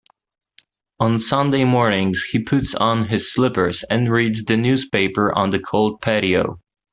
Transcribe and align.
On 0.99 1.19
Sunday 1.19 1.63
mornings, 1.63 2.23
he 2.23 2.39
puts 2.39 2.73
on 2.73 3.03
his 3.05 3.31
slippers 3.31 3.83
and 3.83 4.11
reads 4.11 4.43
the 4.43 4.57
newspaper 4.57 5.31
on 5.31 5.51
the 5.51 5.59
cold 5.59 6.01
patio. 6.01 6.59